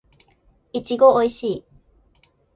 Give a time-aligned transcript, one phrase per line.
[0.73, 1.65] いちごおいしい